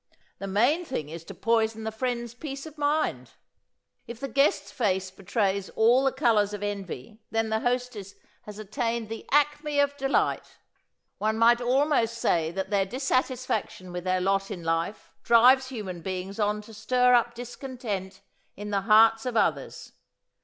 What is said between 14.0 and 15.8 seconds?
their lot in life drives